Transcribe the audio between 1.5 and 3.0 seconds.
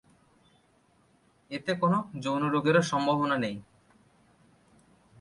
এতে কোন যৌন-রোগেরও